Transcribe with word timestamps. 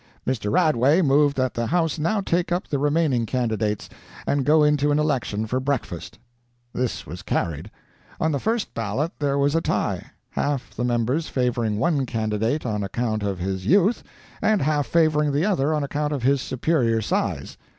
"MR. 0.25 0.51
RADWAY 0.51 1.03
moved 1.03 1.37
that 1.37 1.53
the 1.53 1.67
House 1.67 1.99
now 1.99 2.21
take 2.21 2.51
up 2.51 2.67
the 2.67 2.79
remaining 2.79 3.27
candidates, 3.27 3.87
and 4.25 4.43
go 4.45 4.63
into 4.63 4.89
an 4.91 4.97
election 4.97 5.45
for 5.45 5.59
breakfast. 5.59 6.17
This 6.73 7.05
was 7.05 7.21
carried. 7.21 7.69
"On 8.19 8.31
the 8.31 8.39
first 8.39 8.73
ballot 8.73 9.11
there 9.19 9.37
was 9.37 9.53
a 9.53 9.61
tie, 9.61 10.09
half 10.31 10.73
the 10.73 10.83
members 10.83 11.27
favoring 11.29 11.77
one 11.77 12.07
candidate 12.07 12.65
on 12.65 12.81
account 12.83 13.21
of 13.21 13.37
his 13.37 13.67
youth, 13.67 14.01
and 14.41 14.63
half 14.63 14.87
favoring 14.87 15.31
the 15.33 15.45
other 15.45 15.71
on 15.71 15.83
account 15.83 16.13
of 16.13 16.23
his 16.23 16.41
superior 16.41 16.99
size. 17.03 17.55